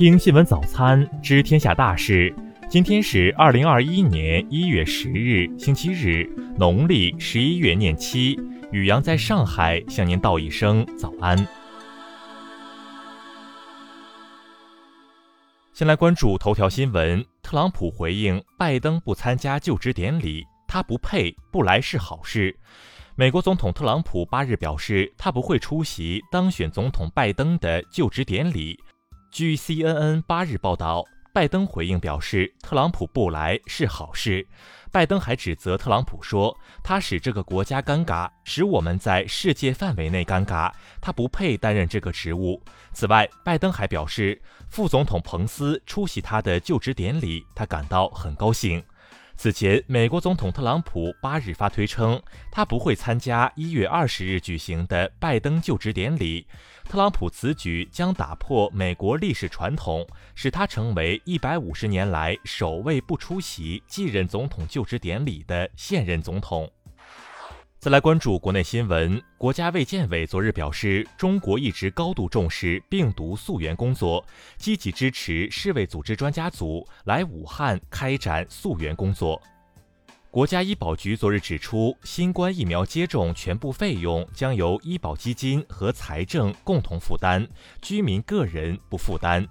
[0.00, 2.34] 听新闻早餐，知天下大事。
[2.70, 6.26] 今天是二零二一年一月十日，星期日，
[6.56, 8.34] 农历十一月廿七。
[8.72, 11.46] 雨阳在上海向您道一声早安。
[15.74, 22.58] 先来关注头条新闻：特朗普回应拜登不参加就职典礼，他不配，不来是好事。
[23.16, 28.78] 美国总统特朗普八日表示，他不会出席当选总统拜登的就职典礼。
[29.30, 34.44] 据 CNN 八日报道，拜登回应表示，特朗普不来是好事。
[34.90, 42.60] 拜登还指责特朗普说，他使这个国家尴尬，使我们在世界范围内尴尬，他不配担任这个职务。
[42.92, 48.82] 此外，拜登还表示，副总统彭斯出席他的就职典礼，他感到很高兴。
[49.42, 56.46] 此前，美国总统特朗普八日发推称，他不会参加一月二十日举行的拜登就职典礼。
[56.84, 66.70] 特朗普此举将打破美国历史传统，使他成为一百五十年来首位不出席继任总统就职典礼的现任总统。
[67.80, 74.22] 再来关注国内新闻，国家卫健委昨日表示，中国一直高度重视病毒溯源工作，
[74.58, 79.40] 积极支持世卫组织专家组来武汉开展溯源工作。
[80.30, 87.48] 国家医保局昨日指出，新冠疫苗接种全部费用将由医保基金和财政共同负担，
[87.80, 89.48] 居民个人不负担。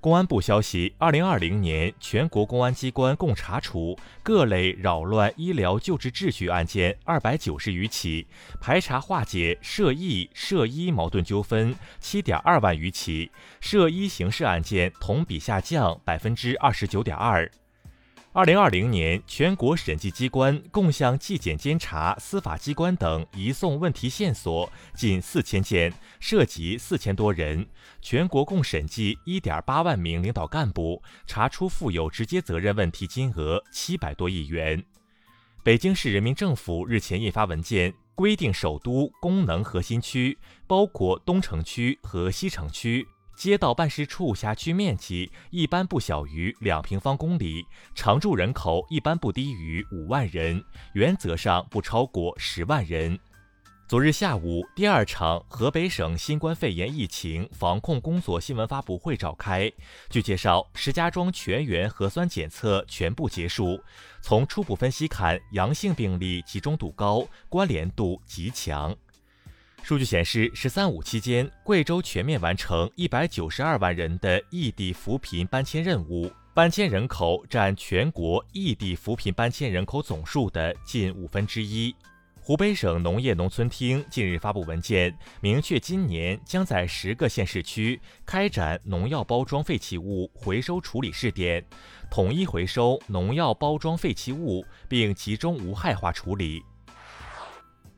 [0.00, 8.26] 公安部消息，二零二零年全国公安机关共查处各类扰乱医疗救治秩序案件二百九十余起，
[8.62, 17.50] 排查化解涉疫涉医矛盾纠纷七点二万余起，涉医刑事案件同比下降百分之二十九点二。
[18.32, 27.66] 二零二零年，全国审计机关共向纪检监察、司法机关等移送问题线索近四千件，涉及四千多人。
[28.00, 34.80] 全国共审计一点八万名领导干部，查出负有直接责任问题金额七百多亿元。
[35.64, 40.38] 北京市人民政府日前印发文件，规定首都功能核心区，
[40.68, 43.04] 包括东城区和西城区。
[43.40, 47.64] 街道办事处辖区面积一般不小于两平方公里，
[47.94, 50.62] 常住人口一般不低于五万人，
[50.92, 53.18] 原则上不超过十万人。
[53.88, 59.72] 昨日下午，第二场河北省新冠肺炎疫情防控工作新闻发布会召开。
[60.10, 63.82] 据介绍，石家庄全员核酸检测全部结束，
[64.20, 68.94] 从初步分析看，阳性病例集中度高，关联度极强。
[69.82, 81.92] 数据显示，“十三五”期间，贵州全面完成一百九十二万人的异地扶贫搬迁任务，搬迁人口占全国异地扶贫搬迁人口总数的近五分之一。
[82.40, 91.64] 湖北省农业农村厅近日发布文件，明确今年将在十个县市区开展农药包装废弃物回收处理试点，
[92.10, 96.62] 统一回收农药包装废弃物，并集中无害化处理。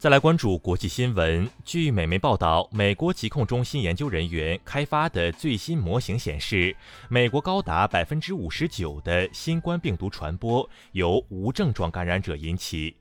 [0.00, 1.46] 再来关注国际新闻。
[1.62, 6.74] 据美媒报道，美国疾控中心研究人员开发的最新模型显示，
[7.10, 12.96] 美国高达百分之五十九的新冠病毒传播由无症状感染者引起。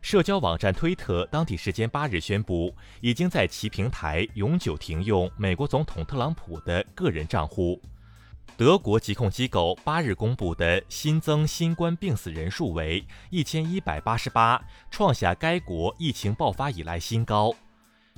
[0.00, 7.82] 社交网站推特当地时间八日宣布，已经在其平台永久停用美国总统特朗普的个人账户。
[8.56, 14.60] 德国疾控机构八日公布的新增新冠病死人数为一千一百八十八，
[14.90, 17.54] 创下该国疫情爆发以来新高。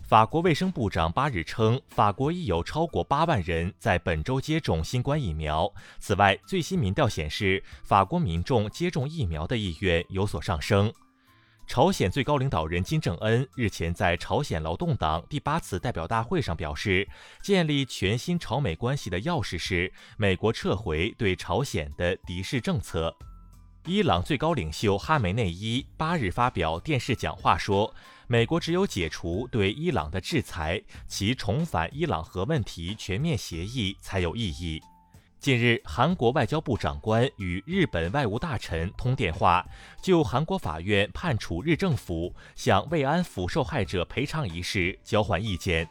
[0.02, 5.72] 法国卫生部长八日称，法国已有超过八万人在本周接种新冠疫苗。
[6.00, 10.92] 此外，最新民调显示，法国民众接种疫苗的意愿有所上升。
[11.70, 17.08] 朝鲜最高领导人金正恩日前在朝鲜劳动党第八次代表大会上表示，
[17.44, 23.16] 建立全新朝美关系的钥匙是美国撤回对朝鲜的敌视政策。
[23.86, 27.94] 伊朗最高领袖哈梅内伊八日发表电视讲话说，
[28.26, 34.82] 美国只有解除对伊朗的制裁，其重返伊朗核问题全面协议才有意义。
[35.40, 39.66] 近日，韩国外交部长官与日本外务大臣通电话，
[40.02, 45.88] 就韩国法院判处日政府向慰安妇受害者赔偿一事交换意见。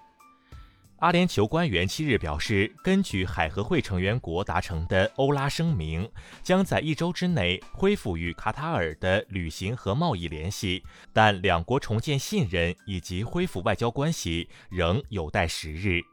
[0.97, 6.07] 阿联酋官员七日表示，根据海合会成员国达成的欧拉声明，
[6.43, 16.03] 将在一周之内恢复与卡塔尔的旅行和贸易联系，但两国重建信任以及恢复外交关系仍有待时日。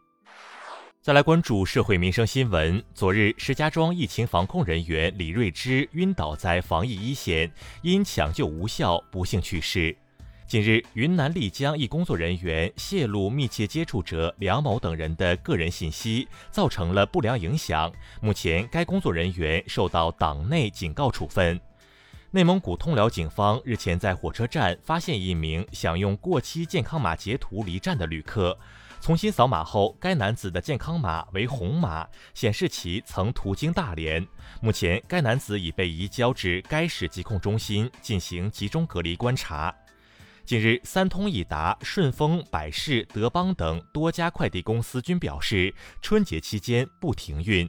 [1.06, 2.82] 再来关注社会民生新闻。
[2.92, 7.48] 昨日，石家庄疫情防控人员李瑞芝晕倒在防疫一线，
[7.82, 9.96] 因抢救无效不幸去世。
[10.48, 17.88] 近日，云南丽江一工作人员泄露密切接触者梁某等人的个人信息，造成了不良影响。
[18.20, 21.60] 目前，该工作人员受到党内警告处分。
[22.36, 28.54] 内蒙古通辽警方日前在火车站发现一名想用过期健康码截图离站的旅客，
[29.00, 34.22] 重新扫码后，该男子的健康码为红码，显示其曾途经大连。
[34.60, 39.74] 目前，该男子已被移交至该市疾控中心进行集中隔离观察。
[40.44, 47.66] 近日，三通一达、顺丰、百世、德邦等多家快递公司均表示，春节期间不停运。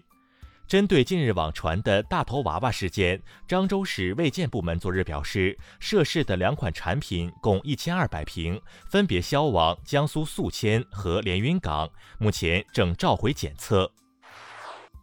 [0.68, 13.90] 针对近日网传的大头娃娃事件，漳州市卫健部门昨日表示，涉事的两款产品共一千二百瓶，分别销往江苏宿迁和连云港，目前正召回检测。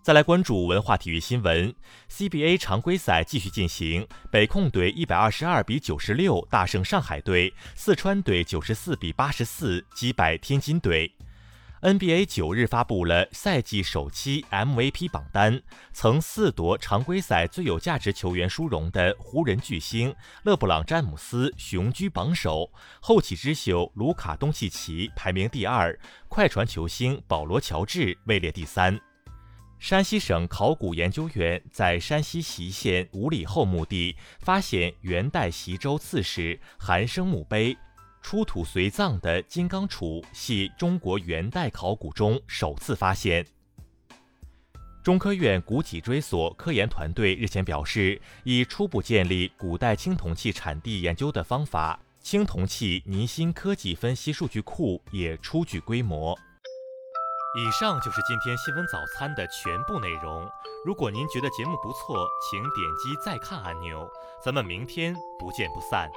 [0.02, 1.75] 再来关注文化体育新闻
[2.10, 11.10] ，CBA 常规赛继续进行，北控队一百二十二比九十六大胜上海队，四川队九十四比八十四击败天津队。
[11.84, 15.60] NBA 九日发布了赛季首期 MVP 榜单，
[15.92, 22.72] 曾四夺常规赛最有价值球员殊荣的湖人巨星勒布朗詹姆斯雄居榜首，
[23.02, 25.94] 后起之秀卢卡东契奇排名第二，
[26.26, 28.98] 快船球星保罗乔治位列第三。
[29.78, 37.76] 山西省考古研究院在山西隰县五里后墓地发现元代习州刺史韩生墓碑，
[38.24, 43.46] 出土随葬的金刚杵系中国元代考古中首次发现。
[45.02, 56.34] 中科院古脊椎所科研团队日前表示，已初步建立古代青铜器产地研究的方法，青铜器泥芯科技分析数据库也初具规模。
[57.58, 60.48] 以上就是今天新闻早餐的全部内容。
[60.86, 64.10] 如果您觉得节目不错，请点击再看按钮。
[64.42, 66.10] 咱们明天不见不散。